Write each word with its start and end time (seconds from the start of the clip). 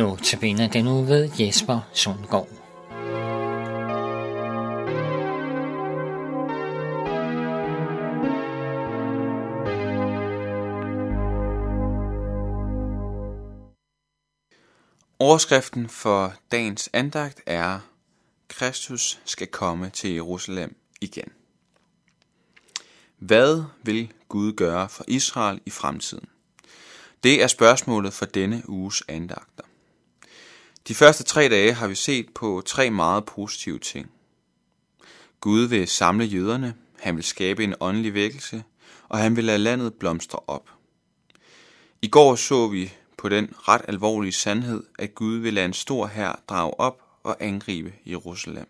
Notabene 0.00 0.68
den 0.68 0.84
nu 0.84 1.02
ved 1.02 1.30
Jesper 1.38 1.80
Sundgaard. 1.92 2.48
Overskriften 15.18 15.88
for 15.88 16.34
dagens 16.52 16.90
andagt 16.92 17.40
er, 17.46 17.80
Kristus 18.48 19.20
skal 19.24 19.46
komme 19.46 19.90
til 19.90 20.10
Jerusalem 20.14 20.76
igen. 21.00 21.32
Hvad 23.18 23.64
vil 23.82 24.12
Gud 24.28 24.52
gøre 24.52 24.88
for 24.88 25.04
Israel 25.08 25.60
i 25.66 25.70
fremtiden? 25.70 26.28
Det 27.22 27.42
er 27.42 27.46
spørgsmålet 27.46 28.12
for 28.12 28.26
denne 28.26 28.62
uges 28.68 29.02
andagter. 29.08 29.69
De 30.88 30.94
første 30.94 31.24
tre 31.24 31.48
dage 31.48 31.72
har 31.72 31.86
vi 31.88 31.94
set 31.94 32.34
på 32.34 32.62
tre 32.66 32.90
meget 32.90 33.24
positive 33.24 33.78
ting. 33.78 34.10
Gud 35.40 35.64
vil 35.64 35.88
samle 35.88 36.24
jøderne, 36.24 36.74
han 36.98 37.16
vil 37.16 37.24
skabe 37.24 37.64
en 37.64 37.74
åndelig 37.80 38.14
vækkelse, 38.14 38.62
og 39.08 39.18
han 39.18 39.36
vil 39.36 39.44
lade 39.44 39.58
landet 39.58 39.94
blomstre 39.94 40.38
op. 40.46 40.70
I 42.02 42.08
går 42.08 42.36
så 42.36 42.68
vi 42.68 42.92
på 43.16 43.28
den 43.28 43.54
ret 43.68 43.82
alvorlige 43.88 44.32
sandhed, 44.32 44.82
at 44.98 45.14
Gud 45.14 45.36
vil 45.36 45.54
lade 45.54 45.66
en 45.66 45.72
stor 45.72 46.06
hær 46.06 46.42
drage 46.48 46.80
op 46.80 47.02
og 47.22 47.36
angribe 47.40 47.92
Jerusalem. 48.06 48.66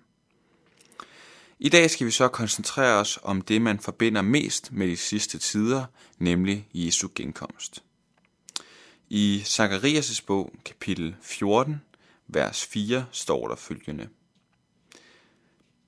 I 1.58 1.68
dag 1.68 1.90
skal 1.90 2.06
vi 2.06 2.10
så 2.10 2.28
koncentrere 2.28 3.00
os 3.00 3.18
om 3.22 3.42
det, 3.42 3.62
man 3.62 3.78
forbinder 3.78 4.22
mest 4.22 4.72
med 4.72 4.88
de 4.88 4.96
sidste 4.96 5.38
tider, 5.38 5.84
nemlig 6.18 6.68
Jesu 6.74 7.08
genkomst. 7.14 7.82
I 9.08 9.42
Zakarias' 9.44 10.24
bog, 10.26 10.52
kapitel 10.64 11.16
14, 11.22 11.80
vers 12.34 12.64
4, 12.64 13.06
står 13.12 13.48
der 13.48 13.56
følgende. 13.56 14.08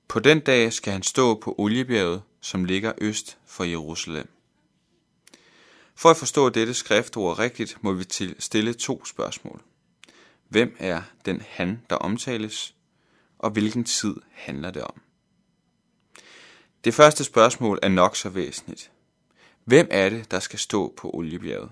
På 0.07 0.19
den 0.19 0.39
dag 0.39 0.73
skal 0.73 0.93
han 0.93 1.03
stå 1.03 1.39
på 1.39 1.55
oliebjerget, 1.57 2.21
som 2.41 2.65
ligger 2.65 2.93
øst 2.97 3.37
for 3.45 3.63
Jerusalem. 3.63 4.29
For 5.95 6.09
at 6.09 6.17
forstå 6.17 6.49
dette 6.49 6.73
skriftord 6.73 7.39
rigtigt, 7.39 7.77
må 7.81 7.93
vi 7.93 8.05
stille 8.39 8.73
to 8.73 9.05
spørgsmål. 9.05 9.61
Hvem 10.49 10.75
er 10.79 11.01
den 11.25 11.41
han, 11.49 11.81
der 11.89 11.95
omtales, 11.95 12.75
og 13.39 13.51
hvilken 13.51 13.83
tid 13.83 14.15
handler 14.31 14.71
det 14.71 14.83
om? 14.83 15.01
Det 16.83 16.93
første 16.93 17.23
spørgsmål 17.23 17.79
er 17.81 17.89
nok 17.89 18.15
så 18.15 18.29
væsentligt. 18.29 18.91
Hvem 19.63 19.87
er 19.91 20.09
det, 20.09 20.31
der 20.31 20.39
skal 20.39 20.59
stå 20.59 20.93
på 20.97 21.09
oliebjerget? 21.13 21.69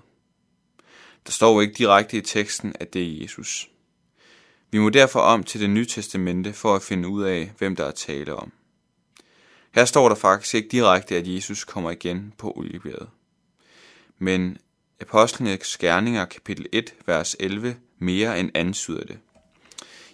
Der 1.26 1.32
står 1.32 1.54
jo 1.54 1.60
ikke 1.60 1.74
direkte 1.74 2.16
i 2.16 2.20
teksten, 2.20 2.74
at 2.80 2.92
det 2.92 3.02
er 3.02 3.22
Jesus. 3.22 3.70
Vi 4.72 4.78
må 4.78 4.90
derfor 4.90 5.20
om 5.20 5.44
til 5.44 5.60
det 5.60 5.70
nye 5.70 5.86
testamente 5.86 6.52
for 6.52 6.74
at 6.74 6.82
finde 6.82 7.08
ud 7.08 7.22
af, 7.22 7.52
hvem 7.58 7.76
der 7.76 7.84
er 7.84 7.90
tale 7.90 8.34
om. 8.34 8.52
Her 9.74 9.84
står 9.84 10.08
der 10.08 10.16
faktisk 10.16 10.54
ikke 10.54 10.68
direkte, 10.68 11.16
at 11.16 11.28
Jesus 11.28 11.64
kommer 11.64 11.90
igen 11.90 12.32
på 12.38 12.52
oliebjerget. 12.56 13.08
Men 14.18 14.58
Apostlenes 15.00 15.78
Gerninger 15.78 16.24
kapitel 16.24 16.66
1, 16.72 16.94
vers 17.06 17.36
11 17.40 17.76
mere 17.98 18.40
end 18.40 18.50
antyder 18.54 19.04
det. 19.04 19.18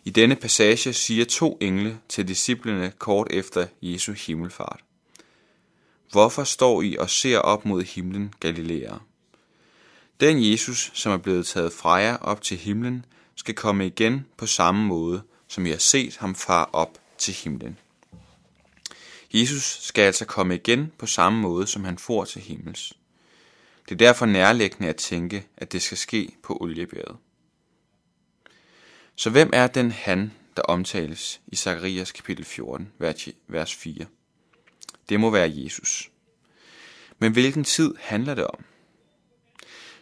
I 0.05 0.11
denne 0.11 0.37
passage 0.37 0.93
siger 0.93 1.25
to 1.25 1.59
engle 1.61 1.99
til 2.09 2.29
disciplene 2.29 2.93
kort 2.99 3.27
efter 3.31 3.67
Jesu 3.83 4.13
himmelfart. 4.13 4.81
Hvorfor 6.13 6.45
står 6.45 6.83
I 6.83 6.97
og 6.97 7.11
ser 7.11 7.39
op 7.39 7.65
mod 7.65 7.83
himlen, 7.83 8.35
Galilæer? 8.41 9.07
Den 10.21 10.51
Jesus, 10.51 10.91
som 10.95 11.13
er 11.13 11.17
blevet 11.17 11.47
taget 11.47 11.73
fra 11.73 11.95
jer 11.95 12.17
op 12.17 12.43
til 12.43 12.57
himlen, 12.57 13.05
skal 13.39 13.55
komme 13.55 13.87
igen 13.87 14.27
på 14.37 14.47
samme 14.47 14.87
måde, 14.87 15.23
som 15.49 15.67
I 15.67 15.71
har 15.71 15.79
set 15.79 16.17
ham 16.17 16.35
far 16.35 16.71
op 16.73 16.99
til 17.19 17.35
himlen. 17.35 17.79
Jesus 19.35 19.79
skal 19.83 20.03
altså 20.03 20.25
komme 20.25 20.55
igen 20.55 20.93
på 20.99 21.07
samme 21.07 21.41
måde, 21.41 21.67
som 21.67 21.85
han 21.85 21.99
for 21.99 22.25
til 22.25 22.43
himmels. 22.43 22.93
Det 23.89 23.95
er 23.95 23.99
derfor 23.99 24.27
nærliggende 24.27 24.89
at 24.89 24.97
tænke, 24.97 25.47
at 25.57 25.73
det 25.73 25.83
skal 25.83 25.99
ske 25.99 26.37
på 26.43 26.59
oliebjerget. 26.61 27.17
Så 29.15 29.31
hvem 29.31 29.51
er 29.53 29.67
den 29.67 29.91
han, 29.91 30.33
der 30.57 30.63
omtales 30.63 31.41
i 31.47 31.57
Zakarias 31.57 32.13
kapitel 32.13 32.45
14, 32.45 32.93
vers 33.49 33.75
4? 33.75 34.07
Det 35.09 35.21
må 35.21 35.31
være 35.31 35.53
Jesus. 35.55 36.11
Men 37.19 37.33
hvilken 37.33 37.65
tid 37.65 37.95
handler 37.99 38.35
det 38.35 38.47
om? 38.47 38.65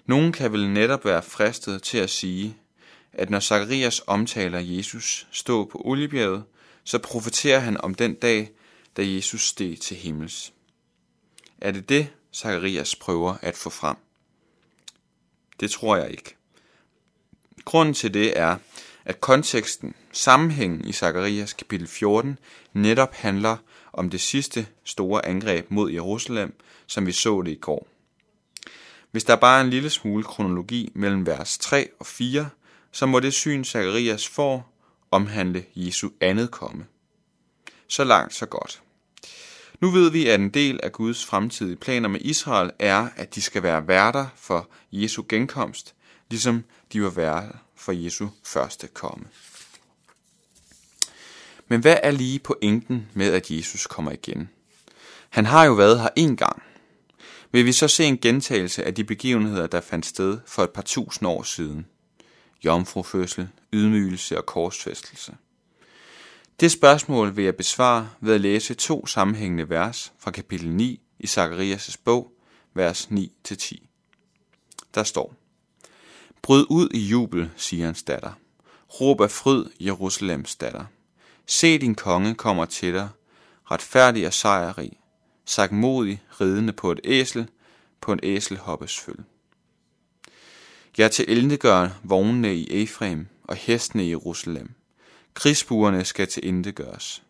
Nogen 0.06 0.32
kan 0.32 0.52
vel 0.52 0.70
netop 0.70 1.04
være 1.04 1.22
fristet 1.22 1.82
til 1.82 1.98
at 1.98 2.10
sige, 2.10 2.56
at 3.19 3.31
når 3.31 3.41
Zakarias 3.41 4.03
omtaler 4.06 4.59
Jesus 4.59 5.27
stå 5.31 5.65
på 5.65 5.82
oliebjerget, 5.84 6.44
så 6.84 6.99
profeterer 6.99 7.59
han 7.59 7.81
om 7.81 7.94
den 7.94 8.15
dag, 8.15 8.50
da 8.97 9.03
Jesus 9.06 9.43
steg 9.43 9.81
til 9.81 9.97
himmels. 9.97 10.53
Er 11.60 11.71
det 11.71 11.88
det, 11.88 12.09
Zakarias 12.34 12.97
prøver 12.97 13.34
at 13.43 13.56
få 13.56 13.71
frem? 13.71 13.97
Det 15.60 15.71
tror 15.71 15.97
jeg 15.97 16.10
ikke. 16.10 16.37
Grunden 17.65 17.94
til 17.94 18.15
det 18.15 18.38
er, 18.38 18.56
at 19.05 19.21
konteksten, 19.21 19.94
sammenhængen 20.12 20.88
i 20.88 20.93
Zakarias 20.93 21.53
kapitel 21.53 21.87
14, 21.87 22.38
netop 22.72 23.15
handler 23.15 23.56
om 23.93 24.10
det 24.10 24.21
sidste 24.21 24.66
store 24.84 25.26
angreb 25.26 25.71
mod 25.71 25.91
Jerusalem, 25.91 26.60
som 26.87 27.06
vi 27.06 27.12
så 27.12 27.43
det 27.43 27.53
i 27.53 27.59
går. 27.60 27.88
Hvis 29.10 29.25
der 29.25 29.37
bare 29.37 29.60
er 29.60 29.65
en 29.65 29.71
lille 29.71 29.91
smule 29.91 30.25
kronologi 30.25 30.93
mellem 30.94 31.26
vers 31.26 31.59
3 31.59 31.88
og 31.99 32.06
4, 32.06 32.49
så 32.96 33.06
må 33.06 33.20
det 33.20 33.34
syn, 33.34 33.64
Zakarias 33.64 34.28
får, 34.28 34.72
omhandle 35.10 35.64
Jesu 35.74 36.10
andet 36.20 36.50
komme. 36.50 36.86
Så 37.88 38.04
langt, 38.04 38.34
så 38.34 38.46
godt. 38.46 38.82
Nu 39.80 39.90
ved 39.90 40.10
vi, 40.10 40.26
at 40.26 40.40
en 40.40 40.50
del 40.50 40.80
af 40.82 40.92
Guds 40.92 41.24
fremtidige 41.24 41.76
planer 41.76 42.08
med 42.08 42.20
Israel 42.20 42.70
er, 42.78 43.08
at 43.16 43.34
de 43.34 43.42
skal 43.42 43.62
være 43.62 43.88
værter 43.88 44.26
for 44.36 44.68
Jesu 44.92 45.22
genkomst, 45.28 45.94
ligesom 46.30 46.64
de 46.92 47.02
var 47.02 47.10
værter 47.10 47.58
for 47.76 47.92
Jesu 47.92 48.28
første 48.44 48.86
komme. 48.86 49.24
Men 51.68 51.80
hvad 51.80 51.96
er 52.02 52.10
lige 52.10 52.38
pointen 52.38 53.08
med, 53.14 53.32
at 53.32 53.50
Jesus 53.50 53.86
kommer 53.86 54.12
igen? 54.12 54.50
Han 55.28 55.46
har 55.46 55.64
jo 55.64 55.72
været 55.72 56.00
her 56.00 56.08
en 56.16 56.36
gang. 56.36 56.62
Vil 57.52 57.64
vi 57.64 57.72
så 57.72 57.88
se 57.88 58.04
en 58.04 58.18
gentagelse 58.18 58.84
af 58.84 58.94
de 58.94 59.04
begivenheder, 59.04 59.66
der 59.66 59.80
fandt 59.80 60.06
sted 60.06 60.38
for 60.46 60.62
et 60.64 60.70
par 60.70 60.82
tusind 60.82 61.28
år 61.28 61.42
siden? 61.42 61.86
Jomfrufødsel, 62.66 63.49
ydmygelse 63.72 64.38
og 64.38 64.47
korsfæstelse. 64.47 65.37
Det 66.60 66.72
spørgsmål 66.72 67.37
vil 67.37 67.44
jeg 67.44 67.56
besvare 67.56 68.09
ved 68.21 68.34
at 68.34 68.41
læse 68.41 68.75
to 68.75 69.06
sammenhængende 69.06 69.71
vers 69.71 70.12
fra 70.19 70.31
kapitel 70.31 70.71
9 70.71 71.00
i 71.19 71.26
Zakarias' 71.26 71.97
bog, 72.05 72.32
vers 72.75 73.09
9-10. 73.12 73.87
Der 74.94 75.03
står, 75.03 75.34
Bryd 76.43 76.65
ud 76.71 76.88
i 76.94 76.99
jubel, 76.99 77.50
siger 77.56 77.84
hans 77.84 78.03
datter. 78.03 78.32
Råb 79.00 79.21
af 79.21 79.31
fryd, 79.31 79.66
Jerusalems 79.81 80.56
datter. 80.56 80.84
Se, 81.47 81.78
din 81.78 81.94
konge 81.94 82.34
kommer 82.34 82.65
til 82.65 82.94
dig, 82.94 83.09
retfærdig 83.71 84.26
og 84.26 84.32
sejrrig, 84.32 84.93
sagmodig, 85.44 86.22
ridende 86.41 86.72
på 86.72 86.93
et 86.93 87.00
æsel, 87.05 87.49
på 88.00 88.12
en 88.12 88.21
æselhoppes 88.22 89.00
følge. 89.00 89.25
Jeg 90.98 91.10
til 91.10 91.24
gør 91.58 91.88
vognene 92.02 92.54
i 92.54 92.82
Efrem 92.82 93.26
og 93.44 93.56
hestene 93.56 94.06
i 94.06 94.10
Jerusalem. 94.10 94.70
Krigsbuerne 95.34 96.04
skal 96.04 96.28
til 96.28 96.72
gøres. 96.72 97.22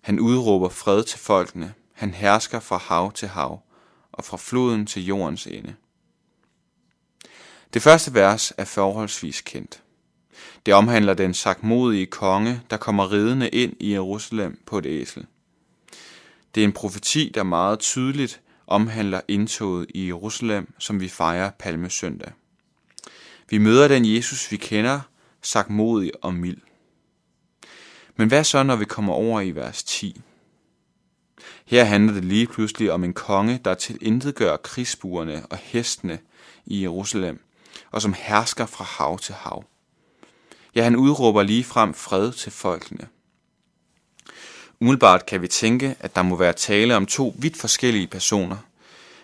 Han 0.00 0.20
udråber 0.20 0.68
fred 0.68 1.04
til 1.04 1.18
folkene. 1.18 1.74
Han 1.92 2.14
hersker 2.14 2.60
fra 2.60 2.76
hav 2.76 3.12
til 3.12 3.28
hav 3.28 3.62
og 4.12 4.24
fra 4.24 4.36
floden 4.36 4.86
til 4.86 5.06
jordens 5.06 5.46
ende. 5.46 5.74
Det 7.74 7.82
første 7.82 8.14
vers 8.14 8.52
er 8.56 8.64
forholdsvis 8.64 9.40
kendt. 9.40 9.82
Det 10.66 10.74
omhandler 10.74 11.14
den 11.14 11.34
sagmodige 11.34 12.06
konge, 12.06 12.60
der 12.70 12.76
kommer 12.76 13.12
ridende 13.12 13.48
ind 13.48 13.72
i 13.80 13.92
Jerusalem 13.92 14.62
på 14.66 14.78
et 14.78 14.86
æsel. 14.86 15.26
Det 16.54 16.60
er 16.60 16.64
en 16.64 16.72
profeti, 16.72 17.32
der 17.34 17.42
meget 17.42 17.78
tydeligt 17.78 18.40
omhandler 18.66 19.20
indtoget 19.28 19.86
i 19.94 20.06
Jerusalem, 20.06 20.74
som 20.78 21.00
vi 21.00 21.08
fejrer 21.08 21.50
palmesøndag. 21.58 22.32
Vi 23.50 23.58
møder 23.58 23.88
den 23.88 24.14
Jesus, 24.14 24.52
vi 24.52 24.56
kender, 24.56 25.00
sagmodig 25.42 26.12
og 26.22 26.34
mild. 26.34 26.58
Men 28.16 28.28
hvad 28.28 28.44
så, 28.44 28.62
når 28.62 28.76
vi 28.76 28.84
kommer 28.84 29.12
over 29.12 29.40
i 29.40 29.50
vers 29.50 29.82
10? 29.82 30.20
Her 31.64 31.84
handler 31.84 32.14
det 32.14 32.24
lige 32.24 32.46
pludselig 32.46 32.92
om 32.92 33.04
en 33.04 33.12
konge, 33.12 33.60
der 33.64 33.74
til 33.74 33.98
intet 34.00 34.34
gør 34.34 34.56
krigsbuerne 34.56 35.46
og 35.50 35.56
hestene 35.56 36.18
i 36.66 36.82
Jerusalem, 36.82 37.40
og 37.90 38.02
som 38.02 38.14
hersker 38.18 38.66
fra 38.66 38.84
hav 38.84 39.18
til 39.18 39.34
hav. 39.34 39.64
Ja, 40.74 40.82
han 40.82 40.96
udråber 40.96 41.42
lige 41.42 41.64
frem 41.64 41.94
fred 41.94 42.32
til 42.32 42.52
folkene. 42.52 43.08
Umiddelbart 44.80 45.26
kan 45.26 45.42
vi 45.42 45.48
tænke, 45.48 45.96
at 46.00 46.14
der 46.14 46.22
må 46.22 46.36
være 46.36 46.52
tale 46.52 46.96
om 46.96 47.06
to 47.06 47.34
vidt 47.38 47.56
forskellige 47.56 48.06
personer, 48.06 48.56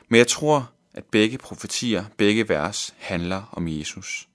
men 0.09 0.19
jeg 0.19 0.29
tror, 0.29 0.71
at 0.95 1.05
begge 1.05 1.39
profetier, 1.39 2.05
begge 2.17 2.49
vers, 2.49 2.95
handler 2.99 3.43
om 3.53 3.69
Jesus. 3.69 4.29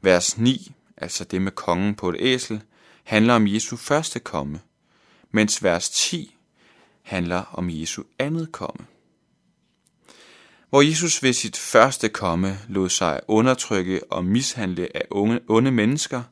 Vers 0.00 0.38
9 0.38 0.72
altså 1.02 1.24
det 1.24 1.42
med 1.42 1.52
kongen 1.52 1.94
på 1.94 2.08
et 2.08 2.16
æsel, 2.18 2.62
handler 3.04 3.34
om 3.34 3.46
Jesu 3.46 3.76
første 3.76 4.20
komme, 4.20 4.60
mens 5.30 5.62
vers 5.62 5.90
10 5.90 6.36
handler 7.02 7.42
om 7.52 7.70
Jesu 7.70 8.02
andet 8.18 8.52
komme. 8.52 8.86
Hvor 10.70 10.82
Jesus 10.82 11.22
ved 11.22 11.32
sit 11.32 11.56
første 11.56 12.08
komme 12.08 12.58
lod 12.68 12.88
sig 12.88 13.20
undertrykke 13.28 14.12
og 14.12 14.24
mishandle 14.24 14.96
af 14.96 15.06
unge, 15.10 15.40
onde 15.48 15.70
mennesker, 15.70 16.22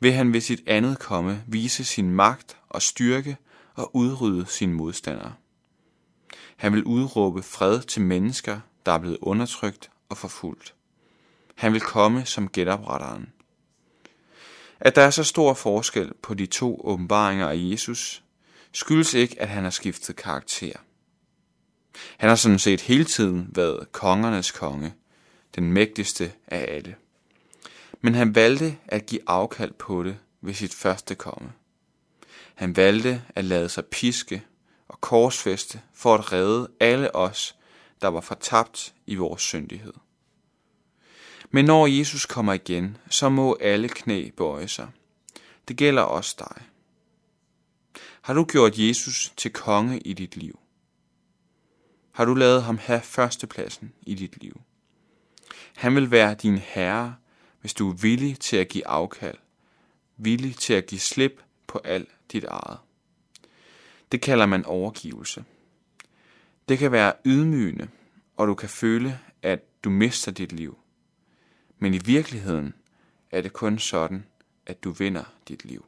vil 0.00 0.12
han 0.12 0.32
ved 0.32 0.40
sit 0.40 0.60
andet 0.66 0.98
komme 0.98 1.44
vise 1.46 1.84
sin 1.84 2.10
magt 2.10 2.56
og 2.68 2.82
styrke 2.82 3.36
og 3.74 3.96
udrydde 3.96 4.46
sine 4.46 4.74
modstandere. 4.74 5.34
Han 6.56 6.72
vil 6.72 6.84
udråbe 6.84 7.42
fred 7.42 7.80
til 7.80 8.02
mennesker, 8.02 8.60
der 8.86 8.92
er 8.92 8.98
blevet 8.98 9.18
undertrykt 9.20 9.90
og 10.08 10.18
forfulgt. 10.18 10.74
Han 11.54 11.72
vil 11.72 11.80
komme 11.80 12.24
som 12.24 12.48
genopretteren. 12.48 13.32
At 14.80 14.96
der 14.96 15.02
er 15.02 15.10
så 15.10 15.24
stor 15.24 15.54
forskel 15.54 16.12
på 16.22 16.34
de 16.34 16.46
to 16.46 16.80
åbenbaringer 16.84 17.48
af 17.48 17.56
Jesus, 17.56 18.22
skyldes 18.72 19.14
ikke, 19.14 19.42
at 19.42 19.48
han 19.48 19.64
har 19.64 19.70
skiftet 19.70 20.16
karakter. 20.16 20.72
Han 22.16 22.28
har 22.28 22.36
sådan 22.36 22.58
set 22.58 22.80
hele 22.80 23.04
tiden 23.04 23.48
været 23.54 23.92
kongernes 23.92 24.50
konge, 24.50 24.94
den 25.54 25.72
mægtigste 25.72 26.32
af 26.46 26.74
alle. 26.76 26.96
Men 28.00 28.14
han 28.14 28.34
valgte 28.34 28.76
at 28.86 29.06
give 29.06 29.20
afkald 29.26 29.72
på 29.72 30.02
det 30.02 30.18
ved 30.40 30.54
sit 30.54 30.74
første 30.74 31.14
komme. 31.14 31.52
Han 32.54 32.76
valgte 32.76 33.22
at 33.34 33.44
lade 33.44 33.68
sig 33.68 33.84
piske 33.86 34.42
og 34.88 35.00
korsfeste 35.00 35.80
for 35.94 36.14
at 36.14 36.32
redde 36.32 36.68
alle 36.80 37.16
os, 37.16 37.56
der 38.02 38.08
var 38.08 38.20
fortabt 38.20 38.94
i 39.06 39.14
vores 39.14 39.42
syndighed. 39.42 39.92
Men 41.50 41.64
når 41.64 41.86
Jesus 41.86 42.26
kommer 42.26 42.52
igen, 42.52 42.96
så 43.10 43.28
må 43.28 43.56
alle 43.60 43.88
knæ 43.88 44.30
bøje 44.36 44.68
sig. 44.68 44.88
Det 45.68 45.76
gælder 45.76 46.02
også 46.02 46.36
dig. 46.38 46.62
Har 48.22 48.34
du 48.34 48.44
gjort 48.44 48.78
Jesus 48.78 49.32
til 49.36 49.52
konge 49.52 49.98
i 49.98 50.12
dit 50.12 50.36
liv? 50.36 50.58
Har 52.12 52.24
du 52.24 52.34
lavet 52.34 52.62
ham 52.62 52.78
have 52.78 53.00
førstepladsen 53.00 53.92
i 54.02 54.14
dit 54.14 54.42
liv? 54.42 54.60
Han 55.76 55.94
vil 55.94 56.10
være 56.10 56.34
din 56.34 56.58
herre, 56.58 57.16
hvis 57.60 57.74
du 57.74 57.90
er 57.90 57.94
villig 57.94 58.38
til 58.38 58.56
at 58.56 58.68
give 58.68 58.86
afkald, 58.86 59.38
villig 60.16 60.56
til 60.56 60.74
at 60.74 60.86
give 60.86 61.00
slip 61.00 61.42
på 61.66 61.80
alt 61.84 62.08
dit 62.32 62.44
eget. 62.44 62.78
Det 64.12 64.20
kalder 64.20 64.46
man 64.46 64.64
overgivelse. 64.64 65.44
Det 66.68 66.78
kan 66.78 66.92
være 66.92 67.12
ydmygende, 67.24 67.88
og 68.36 68.46
du 68.46 68.54
kan 68.54 68.68
føle, 68.68 69.18
at 69.42 69.84
du 69.84 69.90
mister 69.90 70.32
dit 70.32 70.52
liv. 70.52 70.78
Men 71.78 71.94
i 71.94 71.98
virkeligheden 72.04 72.74
er 73.30 73.40
det 73.40 73.52
kun 73.52 73.78
sådan, 73.78 74.24
at 74.66 74.84
du 74.84 74.90
vinder 74.90 75.24
dit 75.48 75.64
liv. 75.64 75.84